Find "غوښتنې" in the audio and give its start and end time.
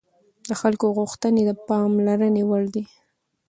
0.97-1.41